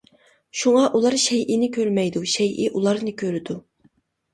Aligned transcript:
شۇڭا 0.61 0.81
ئۇلار 1.01 1.19
شەيئىنى 1.25 1.71
كۆرمەيدۇ، 1.77 2.27
شەيئى 2.37 2.69
ئۇلارنى 2.77 3.19
كۆرىدۇ. 3.25 3.65